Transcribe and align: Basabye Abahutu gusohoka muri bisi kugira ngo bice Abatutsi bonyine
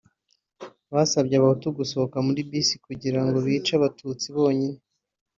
Basabye 0.93 1.33
Abahutu 1.37 1.67
gusohoka 1.79 2.17
muri 2.27 2.39
bisi 2.49 2.75
kugira 2.85 3.19
ngo 3.25 3.37
bice 3.45 3.71
Abatutsi 3.75 4.25
bonyine 4.35 4.79